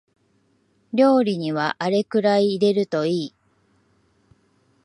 [0.95, 3.35] 料理にはあれくらい入れるといい